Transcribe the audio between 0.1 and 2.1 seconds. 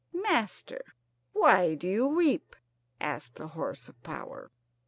"Master, why do you